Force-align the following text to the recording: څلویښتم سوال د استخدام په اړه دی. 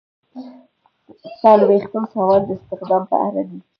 څلویښتم 1.39 2.03
سوال 2.13 2.41
د 2.45 2.49
استخدام 2.57 3.03
په 3.11 3.15
اړه 3.27 3.41
دی. 3.49 3.59